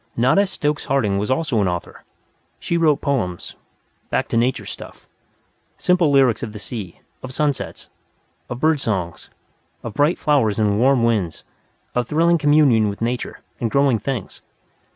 [0.17, 2.03] Nada Stokes Harding was also an author.
[2.59, 3.55] She wrote poems
[4.09, 5.07] "back to nature stuff"
[5.77, 7.87] simple lyrics of the sea, of sunsets,
[8.49, 9.29] of bird songs,
[9.83, 11.43] of bright flowers and warm winds,
[11.93, 14.41] of thrilling communion with Nature, and growing things.